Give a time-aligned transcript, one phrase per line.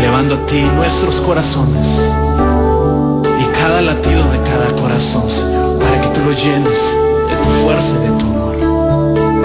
[0.00, 1.86] elevando a ti nuestros corazones
[3.38, 6.96] y cada latido de cada corazón, Señor, para que tú lo llenes
[7.28, 8.56] de tu fuerza y de tu amor.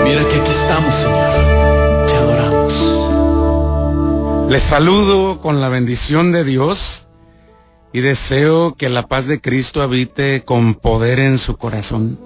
[0.05, 2.73] Mira que aquí estamos, Señor, te adoramos.
[4.50, 7.09] Les saludo con la bendición de Dios
[7.92, 12.17] y deseo que la paz de Cristo habite con poder en su corazón.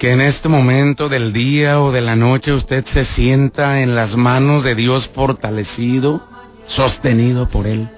[0.00, 4.16] Que en este momento del día o de la noche usted se sienta en las
[4.16, 6.26] manos de Dios fortalecido
[6.68, 7.88] sostenido por Él.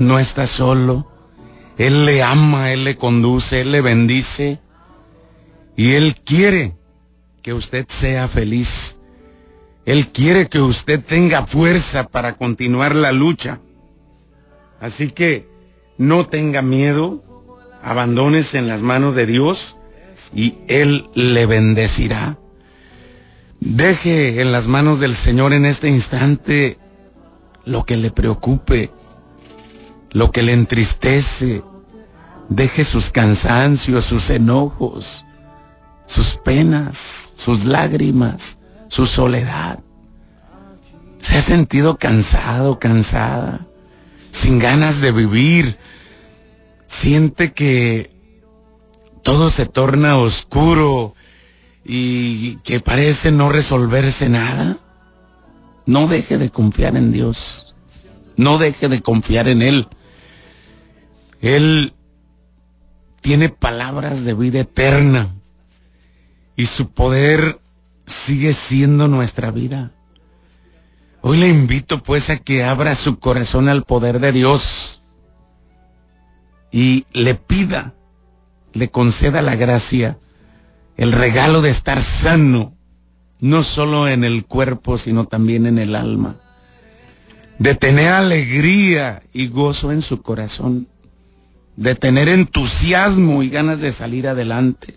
[0.00, 1.06] No está solo.
[1.78, 4.58] Él le ama, Él le conduce, Él le bendice.
[5.76, 6.74] Y Él quiere
[7.42, 8.98] que usted sea feliz.
[9.84, 13.60] Él quiere que usted tenga fuerza para continuar la lucha.
[14.80, 15.48] Así que
[15.98, 17.22] no tenga miedo,
[17.82, 19.76] abandónese en las manos de Dios
[20.34, 22.38] y Él le bendecirá.
[23.60, 26.78] Deje en las manos del Señor en este instante
[27.64, 28.90] lo que le preocupe,
[30.10, 31.62] lo que le entristece.
[32.48, 35.24] Deje sus cansancios, sus enojos,
[36.06, 39.78] sus penas, sus lágrimas, su soledad.
[41.20, 43.66] Se ha sentido cansado, cansada,
[44.30, 45.78] sin ganas de vivir.
[46.88, 48.10] Siente que
[49.22, 51.14] todo se torna oscuro
[51.84, 54.78] y que parece no resolverse nada.
[55.86, 57.74] No deje de confiar en Dios.
[58.36, 59.88] No deje de confiar en Él.
[61.40, 61.94] Él
[63.20, 65.34] tiene palabras de vida eterna
[66.56, 67.60] y su poder
[68.06, 69.92] sigue siendo nuestra vida.
[71.20, 75.00] Hoy le invito pues a que abra su corazón al poder de Dios
[76.72, 77.94] y le pida,
[78.72, 80.18] le conceda la gracia,
[80.96, 82.76] el regalo de estar sano,
[83.42, 86.36] no solo en el cuerpo, sino también en el alma.
[87.58, 90.86] De tener alegría y gozo en su corazón.
[91.76, 94.96] De tener entusiasmo y ganas de salir adelante.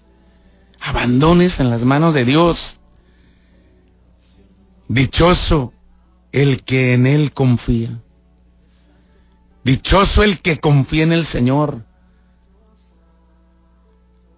[0.79, 2.79] Abandones en las manos de Dios.
[4.87, 5.73] Dichoso
[6.31, 7.99] el que en Él confía.
[9.63, 11.83] Dichoso el que confía en el Señor.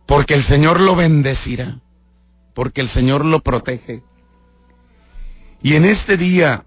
[0.05, 1.81] Porque el Señor lo bendecirá
[2.57, 4.01] porque el Señor lo protege.
[5.61, 6.65] Y en este día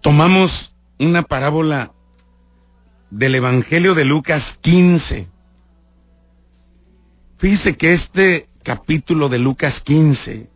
[0.00, 1.92] tomamos una parábola
[3.12, 5.28] del Evangelio de Lucas 15.
[7.36, 10.50] Fíjese que este capítulo de Lucas 15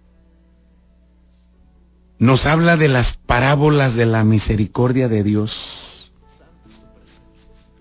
[2.19, 6.13] nos habla de las parábolas de la misericordia de Dios.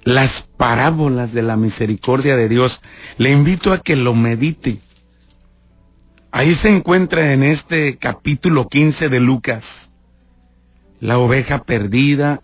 [0.04, 2.84] Las parábolas de la misericordia de Dios.
[3.18, 4.80] Le invito a que lo medite.
[6.32, 9.92] Ahí se encuentra en este capítulo 15 de Lucas
[11.02, 12.42] la oveja perdida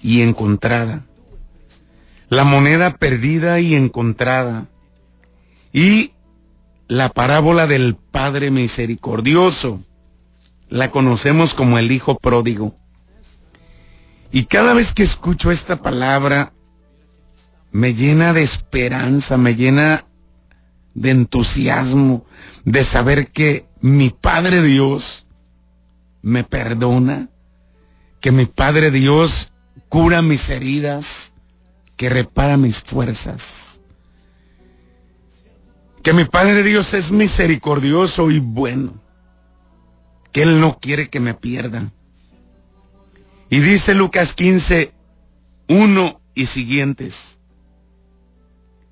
[0.00, 1.06] y encontrada,
[2.28, 4.68] la moneda perdida y encontrada,
[5.72, 6.12] y
[6.86, 9.80] la parábola del Padre Misericordioso,
[10.68, 12.76] la conocemos como el Hijo Pródigo.
[14.30, 16.52] Y cada vez que escucho esta palabra,
[17.72, 20.04] me llena de esperanza, me llena
[20.94, 22.26] de entusiasmo,
[22.64, 25.26] de saber que mi Padre Dios
[26.22, 27.28] me perdona,
[28.20, 29.52] que mi Padre Dios
[29.88, 31.32] cura mis heridas,
[31.96, 33.82] que repara mis fuerzas,
[36.02, 39.00] que mi Padre Dios es misericordioso y bueno,
[40.32, 41.92] que Él no quiere que me pierdan.
[43.48, 44.92] Y dice Lucas 15,
[45.68, 47.39] 1 y siguientes.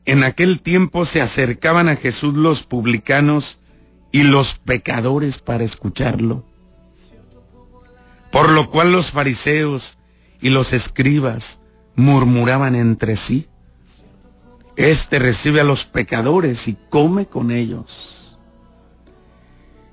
[0.09, 3.59] En aquel tiempo se acercaban a Jesús los publicanos
[4.11, 6.47] y los pecadores para escucharlo.
[8.33, 9.99] Por lo cual los fariseos
[10.41, 11.61] y los escribas
[11.95, 13.49] murmuraban entre sí.
[14.77, 18.39] Este recibe a los pecadores y come con ellos.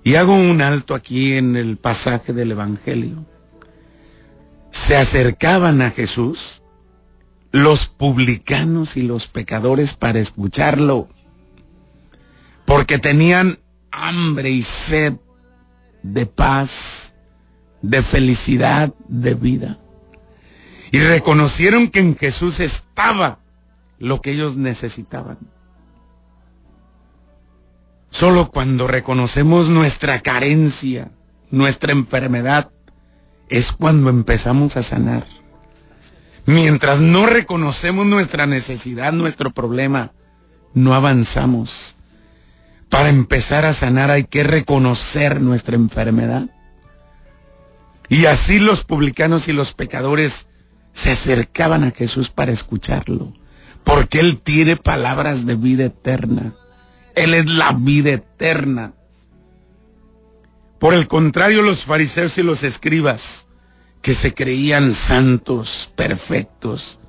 [0.02, 3.26] Y hago un alto aquí en el pasaje del Evangelio.
[4.72, 6.64] Se acercaban a Jesús
[7.56, 11.08] los publicanos y los pecadores para escucharlo,
[12.66, 13.60] porque tenían
[13.92, 15.14] hambre y sed
[16.04, 17.16] de paz,
[17.82, 19.80] de felicidad, de vida.
[20.92, 23.40] y reconocieron que en Jesús estaba
[24.00, 25.38] lo que ellos necesitaban.
[28.10, 31.12] Solo cuando reconocemos nuestra carencia,
[31.52, 32.72] nuestra enfermedad,
[33.50, 35.26] es cuando empezamos a sanar.
[36.46, 40.12] Mientras no reconocemos nuestra necesidad, nuestro problema,
[40.74, 41.96] no avanzamos.
[42.90, 46.50] Para empezar a sanar hay que reconocer nuestra enfermedad.
[48.10, 50.48] Y así los publicanos y los pecadores
[50.94, 53.34] se acercaban a Jesús para escucharlo,
[53.84, 56.56] porque Él tiene palabras de vida eterna.
[57.16, 58.94] Él es la vida eterna.
[60.80, 63.45] Por el contrario, los fariseos y los escribas,
[64.06, 67.00] que se creían santos, perfectos,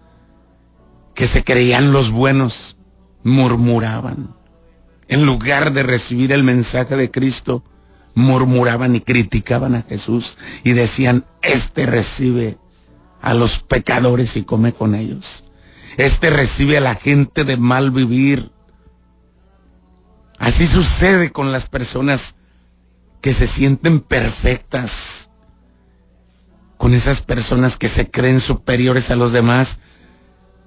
[1.14, 2.78] que se creían los buenos,
[3.22, 4.34] murmuraban.
[5.06, 7.62] En lugar de recibir el mensaje de Cristo,
[8.14, 12.56] murmuraban y criticaban a Jesús y decían, este recibe
[13.20, 15.44] a los pecadores y come con ellos.
[15.98, 18.52] Este recibe a la gente de mal vivir.
[20.38, 22.37] Así sucede con las personas
[23.20, 25.28] que se sienten perfectas,
[26.76, 29.78] con esas personas que se creen superiores a los demás,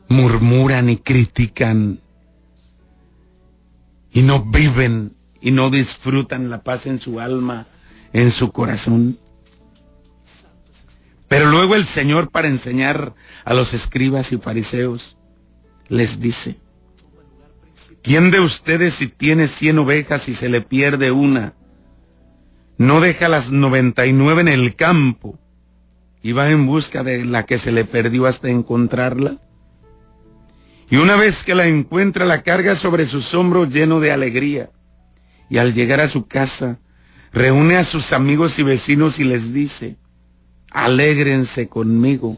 [0.08, 2.02] murmuran y critican
[4.12, 7.68] y no viven y no disfrutan la paz en su alma,
[8.12, 9.20] en su corazón.
[11.28, 13.14] Pero luego el Señor para enseñar
[13.46, 15.18] a los escribas y fariseos
[15.88, 16.60] les dice,
[18.02, 21.54] ¿quién de ustedes si tiene cien ovejas y se le pierde una,
[22.80, 25.38] no deja las noventa y nueve en el campo
[26.22, 29.38] y va en busca de la que se le perdió hasta encontrarla?
[30.90, 34.72] Y una vez que la encuentra la carga sobre sus hombros lleno de alegría
[35.50, 36.80] y al llegar a su casa,
[37.32, 39.98] reúne a sus amigos y vecinos y les dice,
[40.72, 42.38] alégrense conmigo,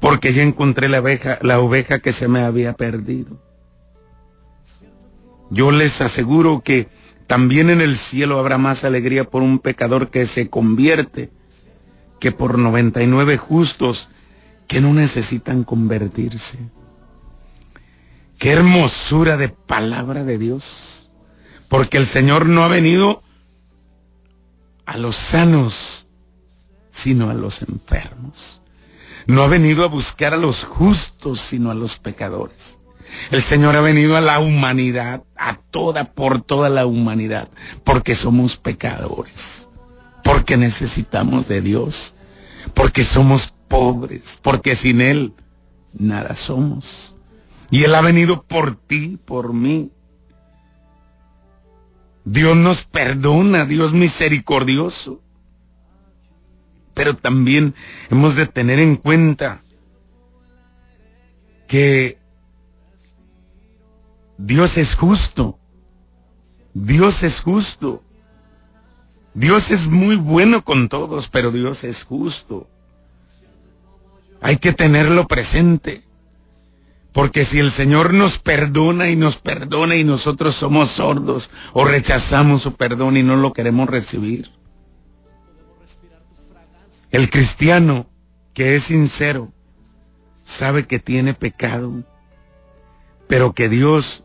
[0.00, 1.02] porque ya encontré la
[1.42, 3.40] la oveja que se me había perdido.
[5.50, 6.88] Yo les aseguro que
[7.26, 11.30] también en el cielo habrá más alegría por un pecador que se convierte
[12.20, 14.08] que por 99 justos
[14.68, 16.58] que no necesitan convertirse.
[18.38, 21.00] Qué hermosura de palabra de Dios
[21.70, 23.22] porque el Señor no ha venido
[24.86, 26.08] a los sanos,
[26.90, 28.60] sino a los enfermos.
[29.26, 32.80] No ha venido a buscar a los justos, sino a los pecadores.
[33.30, 37.48] El Señor ha venido a la humanidad, a toda, por toda la humanidad,
[37.84, 39.68] porque somos pecadores,
[40.22, 42.14] porque necesitamos de Dios,
[42.74, 45.34] porque somos pobres, porque sin Él
[45.92, 47.14] nada somos.
[47.70, 49.92] Y Él ha venido por ti, por mí,
[52.24, 55.22] Dios nos perdona, Dios misericordioso.
[56.94, 57.74] Pero también
[58.10, 59.60] hemos de tener en cuenta
[61.66, 62.18] que
[64.36, 65.58] Dios es justo.
[66.74, 68.02] Dios es justo.
[69.34, 72.68] Dios es muy bueno con todos, pero Dios es justo.
[74.40, 76.04] Hay que tenerlo presente.
[77.12, 82.62] Porque si el Señor nos perdona y nos perdona y nosotros somos sordos o rechazamos
[82.62, 84.50] su perdón y no lo queremos recibir.
[87.10, 88.06] El cristiano
[88.54, 89.52] que es sincero
[90.44, 92.04] sabe que tiene pecado,
[93.26, 94.24] pero que Dios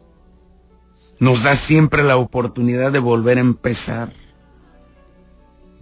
[1.20, 4.14] nos da siempre la oportunidad de volver a empezar,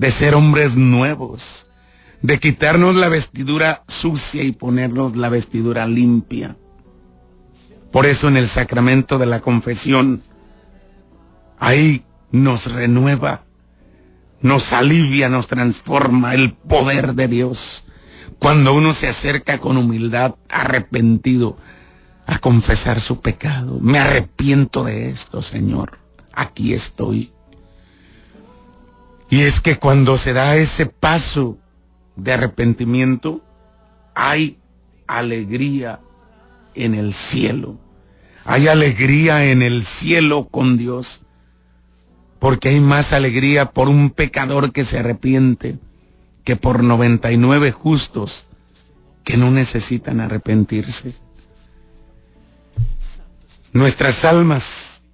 [0.03, 1.67] de ser hombres nuevos,
[2.21, 6.57] de quitarnos la vestidura sucia y ponernos la vestidura limpia.
[7.89, 10.21] Por eso en el sacramento de la confesión,
[11.57, 13.45] ahí nos renueva,
[14.41, 17.85] nos alivia, nos transforma el poder de Dios.
[18.39, 21.57] Cuando uno se acerca con humildad, arrepentido,
[22.25, 23.79] a confesar su pecado.
[23.79, 25.97] Me arrepiento de esto, Señor.
[26.33, 27.31] Aquí estoy.
[29.33, 31.57] Y es que cuando se da ese paso
[32.15, 33.41] de arrepentimiento,
[34.13, 34.59] hay
[35.07, 36.01] alegría
[36.75, 37.79] en el cielo.
[38.45, 41.21] Hay alegría en el cielo con Dios,
[42.37, 45.79] porque hay más alegría por un pecador que se arrepiente
[46.43, 48.49] que por 99 justos
[49.23, 51.11] que no necesitan arrepentirse.
[53.71, 55.05] Nuestras almas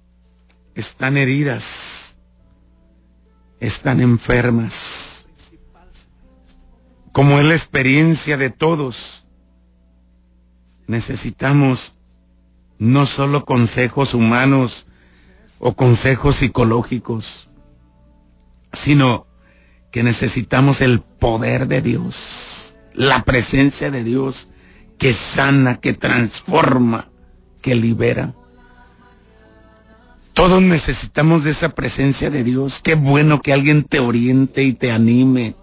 [0.74, 2.09] están heridas,
[3.60, 5.28] están enfermas.
[7.12, 9.26] Como es la experiencia de todos,
[10.86, 11.94] necesitamos
[12.78, 14.86] no solo consejos humanos
[15.58, 17.50] o consejos psicológicos,
[18.72, 19.26] sino
[19.90, 24.48] que necesitamos el poder de Dios, la presencia de Dios
[24.98, 27.10] que sana, que transforma,
[27.60, 28.34] que libera.
[30.40, 32.80] Todos necesitamos de esa presencia de Dios.
[32.80, 35.54] Qué bueno que alguien te oriente y te anime.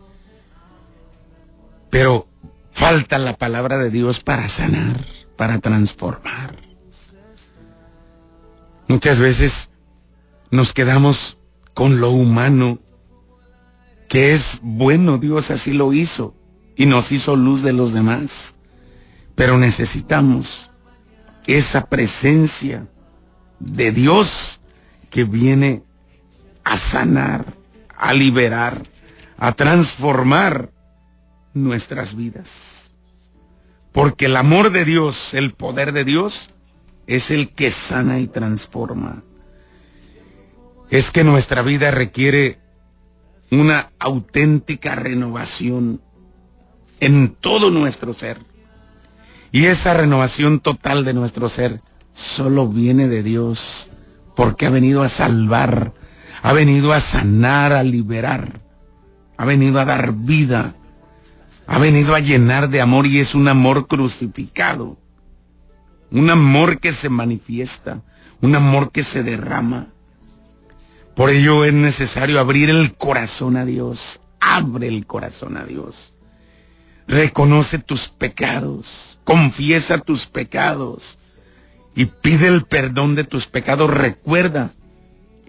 [1.90, 2.28] Pero
[2.74, 4.96] falta la palabra de Dios para sanar,
[5.36, 6.58] para transformar.
[8.88, 9.72] Muchas veces
[10.52, 11.40] nos quedamos
[11.74, 12.78] con lo humano,
[14.08, 16.36] que es bueno, Dios así lo hizo
[16.76, 18.54] y nos hizo luz de los demás.
[19.34, 20.70] Pero necesitamos
[21.48, 22.88] esa presencia
[23.60, 24.62] de Dios
[25.10, 25.84] que viene
[26.64, 27.46] a sanar,
[27.96, 28.82] a liberar,
[29.38, 30.72] a transformar
[31.54, 32.96] nuestras vidas.
[33.92, 36.52] Porque el amor de Dios, el poder de Dios,
[37.08, 39.24] es el que sana y transforma.
[40.90, 42.60] Es que nuestra vida requiere
[43.50, 46.02] una auténtica renovación
[47.00, 48.40] en todo nuestro ser.
[49.52, 51.82] Y esa renovación total de nuestro ser
[52.14, 53.92] solo viene de Dios,
[54.38, 55.94] porque ha venido a salvar,
[56.44, 58.62] ha venido a sanar, a liberar,
[59.36, 60.76] ha venido a dar vida,
[61.66, 64.96] ha venido a llenar de amor y es un amor crucificado,
[66.12, 68.04] un amor que se manifiesta,
[68.40, 69.88] un amor que se derrama.
[71.16, 76.14] Por ello es necesario abrir el corazón a Dios, abre el corazón a Dios.
[77.08, 81.18] Reconoce tus pecados, confiesa tus pecados
[81.98, 83.90] y pide el perdón de tus pecados.
[83.90, 84.70] Recuerda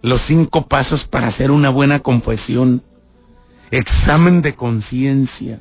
[0.00, 2.82] los cinco pasos para hacer una buena confesión.
[3.70, 5.60] Examen de conciencia,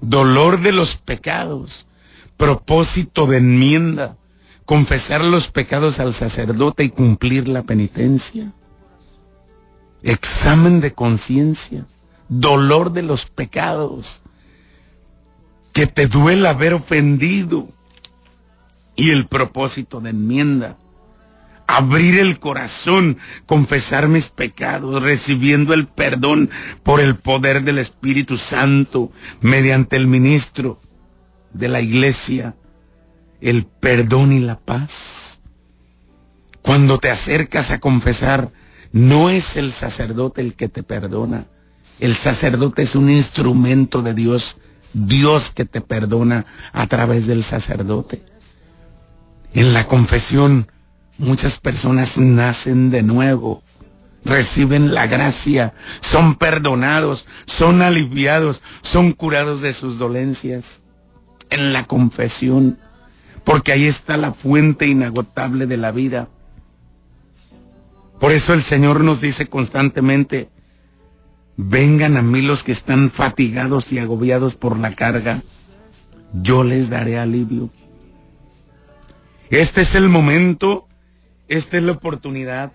[0.00, 1.88] dolor de los pecados,
[2.36, 4.18] propósito de enmienda,
[4.64, 8.52] confesar los pecados al sacerdote y cumplir la penitencia.
[10.04, 11.86] Examen de conciencia,
[12.28, 14.22] dolor de los pecados,
[15.72, 17.68] que te duela haber ofendido
[19.00, 20.76] y el propósito de enmienda.
[21.66, 23.16] Abrir el corazón,
[23.46, 26.50] confesar mis pecados, recibiendo el perdón
[26.82, 30.78] por el poder del Espíritu Santo mediante el ministro
[31.54, 32.56] de la iglesia,
[33.40, 35.40] el perdón y la paz.
[36.60, 38.50] Cuando te acercas a confesar,
[38.92, 41.46] no es el sacerdote el que te perdona.
[42.00, 44.58] El sacerdote es un instrumento de Dios
[44.92, 48.22] Dios que te perdona a través del sacerdote.
[49.54, 50.70] En la confesión
[51.18, 53.62] muchas personas nacen de nuevo,
[54.24, 60.84] reciben la gracia, son perdonados, son aliviados, son curados de sus dolencias.
[61.50, 62.78] En la confesión,
[63.42, 66.28] porque ahí está la fuente inagotable de la vida.
[68.20, 70.48] Por eso el Señor nos dice constantemente,
[71.62, 75.42] Vengan a mí los que están fatigados y agobiados por la carga,
[76.32, 77.68] yo les daré alivio.
[79.50, 80.86] Este es el momento,
[81.48, 82.72] esta es la oportunidad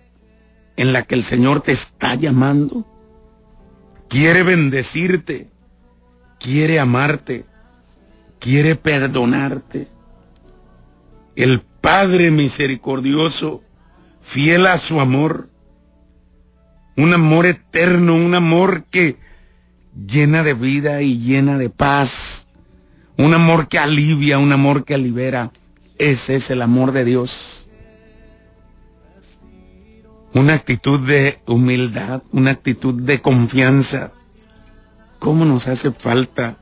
[0.76, 2.86] en la que el Señor te está llamando.
[4.10, 5.50] Quiere bendecirte,
[6.38, 7.46] quiere amarte,
[8.40, 9.88] quiere perdonarte.
[11.38, 13.64] El Padre misericordioso,
[14.22, 15.50] fiel a su amor,
[16.98, 19.18] un amor eterno, un amor que
[20.06, 22.48] llena de vida y llena de paz,
[23.18, 25.52] un amor que alivia, un amor que libera.
[25.98, 27.68] Ese es el amor de Dios.
[30.34, 34.12] Una actitud de humildad, una actitud de confianza.
[35.20, 36.58] ¿Cómo nos hace falta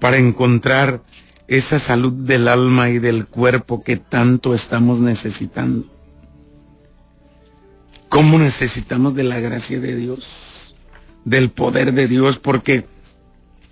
[0.00, 1.02] para encontrar
[1.46, 5.94] esa salud del alma y del cuerpo que tanto estamos necesitando?
[8.14, 10.76] cómo necesitamos de la gracia de Dios,
[11.24, 12.86] del poder de Dios, porque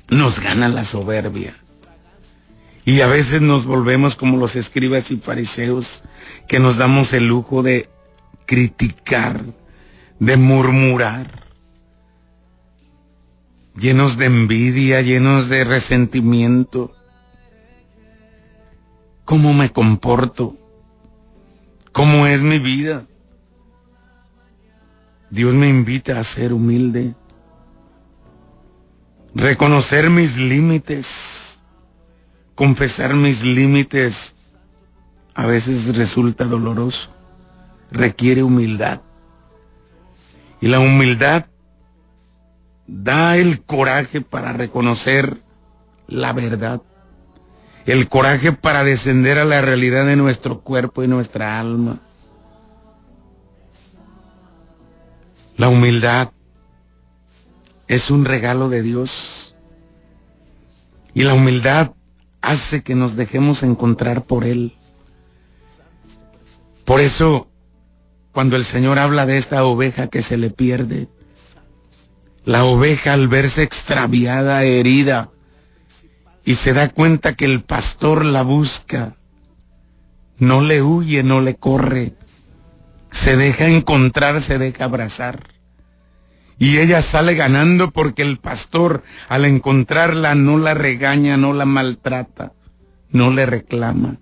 [0.08, 1.54] nos gana la soberbia.
[2.84, 6.02] Y a veces nos volvemos como los escribas y fariseos,
[6.48, 7.88] que nos damos el lujo de
[8.46, 9.40] criticar,
[10.18, 11.42] de murmurar,
[13.76, 16.92] llenos de envidia, llenos de resentimiento.
[19.24, 20.56] ¿Cómo me comporto?
[21.92, 23.04] ¿Cómo es mi vida?
[25.30, 27.14] Dios me invita a ser humilde,
[29.34, 31.51] reconocer mis límites,
[32.62, 34.36] confesar mis límites.
[35.34, 37.10] A veces resulta doloroso,
[37.90, 39.00] requiere humildad.
[40.60, 41.46] Y la humildad
[42.86, 45.38] da el coraje para reconocer
[46.06, 46.80] la verdad,
[47.84, 51.98] el coraje para descender a la realidad de nuestro cuerpo y nuestra alma
[55.56, 56.30] La humildad
[57.88, 59.56] es un regalo de Dios.
[61.12, 61.92] Y la humildad
[62.42, 64.76] hace que nos dejemos encontrar por Él.
[66.84, 67.48] Por eso,
[68.32, 71.08] cuando el Señor habla de esta oveja que se le pierde,
[72.44, 75.30] la oveja al verse extraviada, herida,
[76.44, 79.16] y se da cuenta que el pastor la busca,
[80.38, 82.14] no le huye, no le corre,
[83.12, 85.51] se deja encontrar, se deja abrazar.
[86.58, 92.52] Y ella sale ganando porque el pastor al encontrarla no la regaña, no la maltrata,
[93.10, 94.18] no le reclama.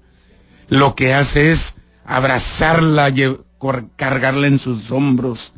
[0.69, 3.13] Lo que hace es abrazarla,
[3.97, 5.53] cargarla en sus hombros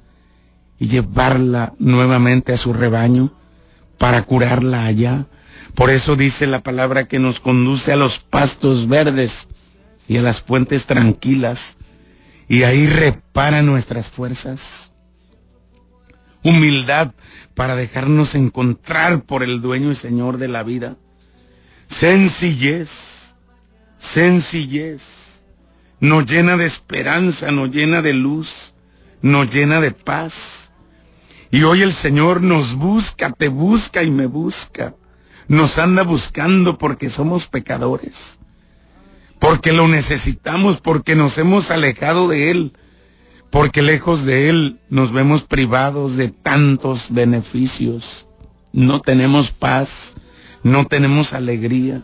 [0.79, 3.33] y llevarla nuevamente a su rebaño
[3.99, 5.27] para curarla allá.
[5.75, 9.49] Por eso dice la palabra que nos conduce a los pastos verdes
[10.09, 11.77] y a las fuentes tranquilas
[12.49, 14.92] y ahí repara nuestras fuerzas.
[16.45, 17.13] Humildad
[17.55, 20.97] para dejarnos encontrar por el dueño y señor de la vida.
[21.89, 23.37] Sencillez,
[23.99, 25.45] sencillez.
[26.01, 28.75] Nos llena de esperanza, nos llena de luz,
[29.21, 30.73] nos llena de paz.
[31.51, 34.97] Y hoy el Señor nos busca, te busca y me busca.
[35.49, 38.41] Nos anda buscando porque somos pecadores
[39.43, 42.73] porque lo necesitamos, porque nos hemos alejado de Él,
[43.53, 48.27] porque lejos de Él nos vemos privados de tantos beneficios.
[48.73, 50.15] No tenemos paz,
[50.63, 52.03] no tenemos alegría.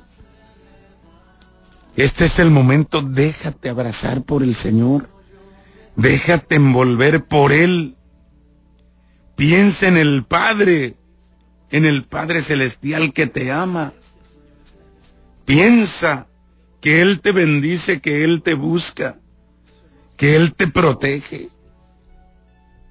[1.96, 5.08] Este es el momento, déjate abrazar por el Señor,
[5.96, 7.96] déjate envolver por Él.
[9.34, 10.96] Piensa en el Padre,
[11.70, 13.94] en el Padre Celestial que te ama.
[15.46, 16.26] Piensa
[16.82, 19.18] que Él te bendice, que Él te busca,
[20.18, 21.48] que Él te protege,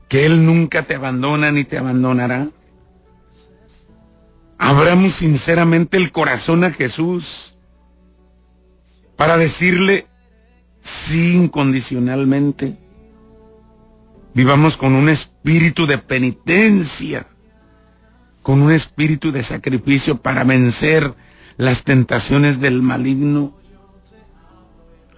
[0.09, 2.47] que Él nunca te abandona ni te abandonará.
[4.57, 7.55] Abramos sinceramente el corazón a Jesús
[9.15, 10.07] para decirle
[10.81, 12.75] sí incondicionalmente.
[14.33, 17.27] Vivamos con un espíritu de penitencia,
[18.41, 21.13] con un espíritu de sacrificio para vencer
[21.57, 23.57] las tentaciones del maligno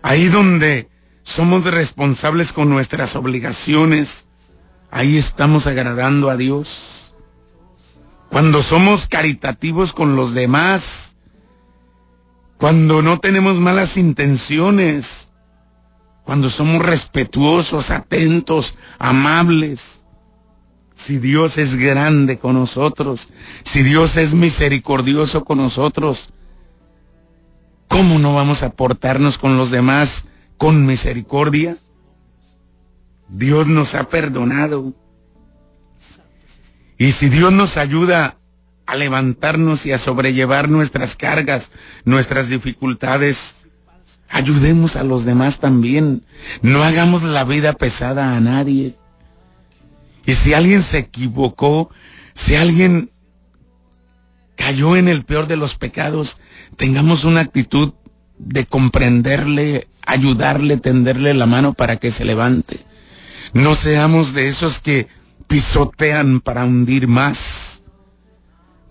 [0.02, 0.89] Ahí donde
[1.30, 4.26] somos responsables con nuestras obligaciones,
[4.90, 7.14] ahí estamos agradando a Dios.
[8.32, 11.16] Cuando somos caritativos con los demás,
[12.58, 15.32] cuando no tenemos malas intenciones,
[16.24, 20.06] cuando somos respetuosos, atentos, amables,
[20.96, 23.30] si Dios es grande con nosotros,
[23.64, 26.30] si Dios es misericordioso con nosotros,
[27.88, 30.26] ¿cómo no vamos a portarnos con los demás
[30.60, 31.78] con misericordia?
[33.30, 34.94] Dios nos ha perdonado.
[36.98, 38.38] Y si Dios nos ayuda
[38.86, 41.72] a levantarnos y a sobrellevar nuestras cargas,
[42.04, 43.66] nuestras dificultades,
[44.28, 46.26] ayudemos a los demás también.
[46.62, 48.98] No hagamos la vida pesada a nadie.
[50.26, 51.90] Y si alguien se equivocó,
[52.34, 53.12] si alguien
[54.58, 56.38] cayó en el peor de los pecados,
[56.76, 57.94] tengamos una actitud
[58.40, 62.80] de comprenderle, ayudarle, tenderle la mano para que se levante.
[63.54, 65.08] No seamos de esos que
[65.48, 67.84] pisotean para hundir más.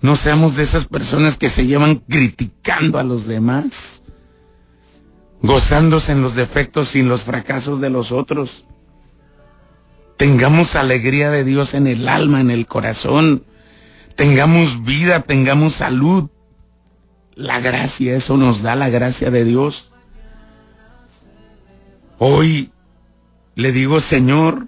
[0.00, 4.02] No seamos de esas personas que se llevan criticando a los demás,
[5.42, 8.64] gozándose en los defectos y en los fracasos de los otros.
[10.16, 13.44] Tengamos alegría de Dios en el alma, en el corazón
[14.18, 16.28] tengamos vida, tengamos salud.
[17.38, 19.92] La gracia, eso nos da la gracia de Dios.
[22.18, 22.72] Hoy
[23.54, 24.66] le digo, Señor,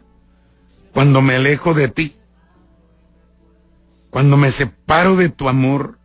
[0.95, 2.15] cuando me alejo de ti,
[4.11, 5.99] cuando me separo de tu amor,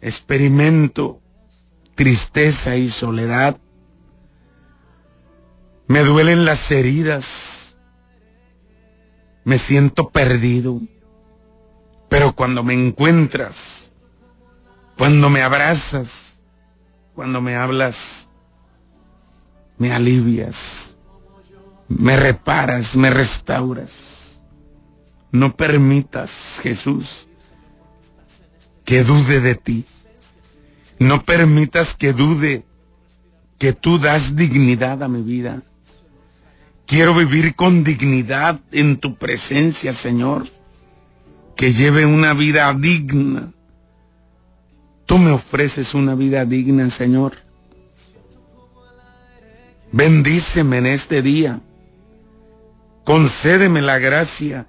[0.00, 1.20] experimento
[1.96, 3.58] tristeza y soledad.
[5.88, 7.78] Me duelen las heridas.
[9.42, 10.80] Me siento perdido.
[12.08, 13.89] Pero cuando me encuentras,
[15.00, 16.42] cuando me abrazas,
[17.14, 18.28] cuando me hablas,
[19.78, 20.98] me alivias,
[21.88, 24.42] me reparas, me restauras.
[25.32, 27.30] No permitas, Jesús,
[28.84, 29.86] que dude de ti.
[30.98, 32.66] No permitas que dude
[33.58, 35.62] que tú das dignidad a mi vida.
[36.84, 40.46] Quiero vivir con dignidad en tu presencia, Señor
[41.56, 43.52] que lleve una vida digna.
[45.10, 47.32] Tú me ofreces una vida digna, Señor.
[49.90, 51.60] Bendíceme en este día.
[53.02, 54.68] Concédeme la gracia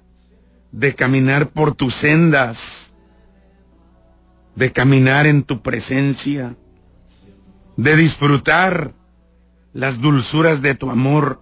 [0.72, 2.92] de caminar por tus sendas.
[4.56, 6.56] de caminar en tu presencia,
[7.76, 8.94] de disfrutar
[9.72, 11.40] las dulzuras de tu amor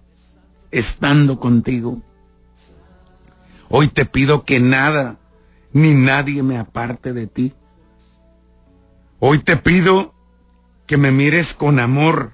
[0.69, 2.03] estando contigo.
[3.67, 5.17] Hoy te pido que nada
[5.73, 7.53] ni nadie me aparte de ti.
[9.23, 10.15] Hoy te pido
[10.87, 12.33] que me mires con amor,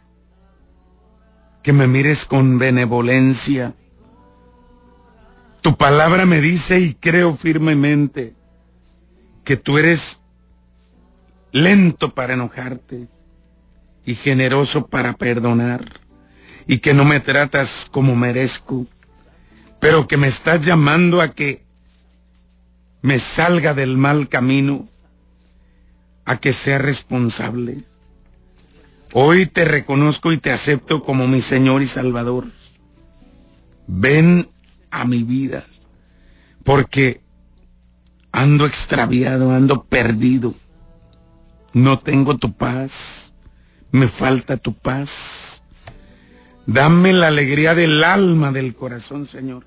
[1.62, 3.76] que me mires con benevolencia.
[5.60, 8.36] Tu palabra me dice y creo firmemente
[9.44, 10.22] que tú eres
[11.52, 13.10] lento para enojarte
[14.06, 15.92] y generoso para perdonar
[16.68, 18.86] y que no me tratas como merezco,
[19.82, 21.66] pero que me estás llamando a que
[23.02, 24.88] me salga del mal camino,
[26.28, 27.86] a que sea responsable.
[29.14, 32.44] Hoy te reconozco y te acepto como mi Señor y Salvador.
[33.88, 34.50] Ven
[34.92, 35.64] a mi vida,
[36.66, 37.22] porque
[38.34, 40.54] ando extraviado, ando perdido.
[41.72, 43.34] No tengo tu paz,
[43.92, 45.64] me falta tu paz.
[46.66, 49.66] Dame la alegría del alma, del corazón, Señor.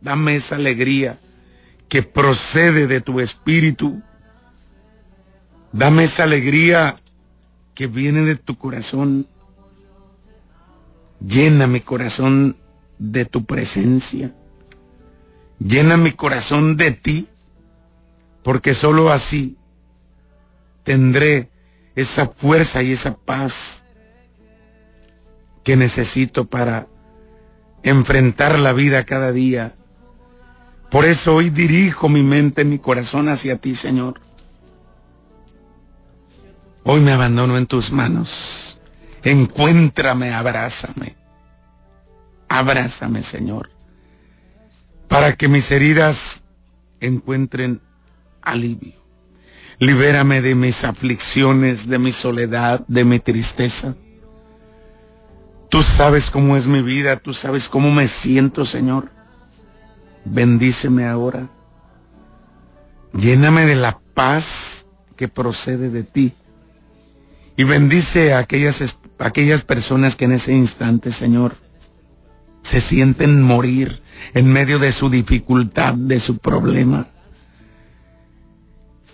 [0.00, 1.20] Dame esa alegría
[1.88, 4.02] que procede de tu espíritu.
[5.72, 6.96] Dame esa alegría
[7.74, 9.26] que viene de tu corazón.
[11.20, 12.56] Llena mi corazón
[12.98, 14.34] de tu presencia.
[15.58, 17.28] Llena mi corazón de ti,
[18.42, 19.56] porque sólo así
[20.82, 21.48] tendré
[21.94, 23.84] esa fuerza y esa paz
[25.62, 26.88] que necesito para
[27.82, 29.76] enfrentar la vida cada día.
[30.90, 34.20] Por eso hoy dirijo mi mente, mi corazón hacia ti, Señor.
[36.84, 38.78] Hoy me abandono en tus manos.
[39.22, 41.16] Encuéntrame, abrázame.
[42.48, 43.70] Abrázame, Señor,
[45.08, 46.44] para que mis heridas
[47.00, 47.80] encuentren
[48.42, 48.92] alivio.
[49.78, 53.94] Libérame de mis aflicciones, de mi soledad, de mi tristeza.
[55.70, 59.10] Tú sabes cómo es mi vida, tú sabes cómo me siento, Señor.
[60.26, 61.48] Bendíceme ahora.
[63.14, 66.34] Lléname de la paz que procede de ti.
[67.56, 71.54] Y bendice a aquellas, aquellas personas que en ese instante, Señor,
[72.62, 74.00] se sienten morir
[74.34, 77.08] en medio de su dificultad, de su problema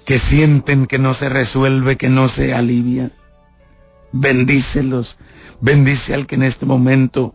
[0.08, 3.10] que sienten que no se resuelve, que no se alivia.
[4.10, 5.18] Bendícelos.
[5.60, 7.34] Bendice al que en este momento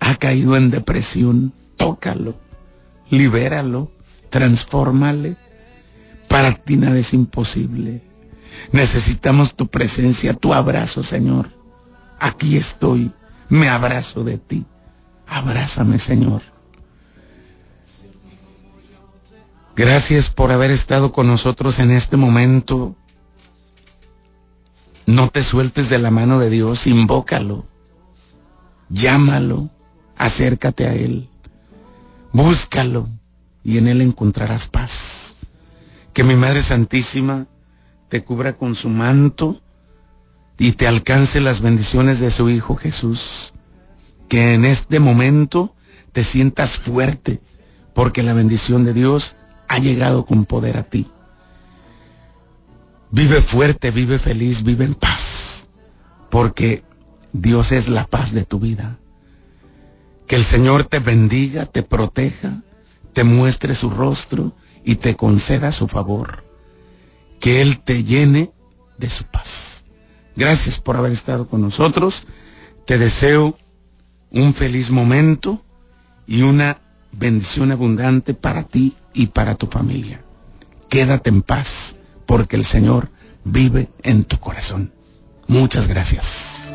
[0.00, 1.52] ha caído en depresión.
[1.76, 2.34] Tócalo.
[3.10, 3.92] Libéralo.
[4.28, 5.36] Transfórmale.
[6.26, 8.02] Para ti nada es imposible.
[8.72, 11.50] Necesitamos tu presencia, tu abrazo, Señor.
[12.18, 13.12] Aquí estoy.
[13.48, 14.66] Me abrazo de ti.
[15.26, 16.42] Abrázame, Señor.
[19.76, 22.96] Gracias por haber estado con nosotros en este momento.
[25.06, 27.64] No te sueltes de la mano de Dios, invócalo,
[28.90, 29.70] llámalo,
[30.16, 31.28] acércate a Él,
[32.32, 33.08] búscalo
[33.64, 35.34] y en Él encontrarás paz.
[36.12, 37.46] Que mi Madre Santísima
[38.10, 39.62] te cubra con su manto
[40.58, 43.54] y te alcance las bendiciones de su Hijo Jesús.
[44.28, 45.74] Que en este momento
[46.12, 47.40] te sientas fuerte,
[47.94, 49.36] porque la bendición de Dios
[49.68, 51.08] ha llegado con poder a ti.
[53.12, 55.68] Vive fuerte, vive feliz, vive en paz,
[56.30, 56.84] porque
[57.32, 58.98] Dios es la paz de tu vida.
[60.26, 62.62] Que el Señor te bendiga, te proteja,
[63.12, 64.52] te muestre su rostro
[64.84, 66.49] y te conceda su favor.
[67.40, 68.52] Que Él te llene
[68.98, 69.84] de su paz.
[70.36, 72.24] Gracias por haber estado con nosotros.
[72.86, 73.58] Te deseo
[74.30, 75.62] un feliz momento
[76.26, 76.78] y una
[77.12, 80.22] bendición abundante para ti y para tu familia.
[80.88, 83.10] Quédate en paz, porque el Señor
[83.44, 84.92] vive en tu corazón.
[85.46, 86.70] Muchas gracias.